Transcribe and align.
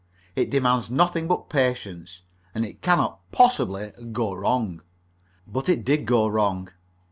It 0.35 0.49
demands 0.49 0.89
nothing 0.89 1.27
but 1.27 1.47
patience, 1.47 2.23
and 2.55 2.65
it 2.65 2.81
cannot 2.81 3.19
possibly 3.31 3.91
go 4.11 4.33
wrong." 4.33 4.81
But 5.45 5.69
it 5.69 5.85
did 5.85 6.07
go 6.07 6.25
wrong. 6.25 6.69